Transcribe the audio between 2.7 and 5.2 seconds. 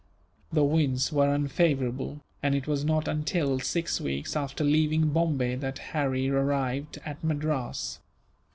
not until six weeks after leaving